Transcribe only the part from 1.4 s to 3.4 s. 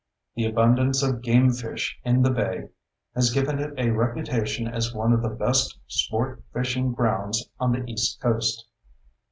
fish in the bay has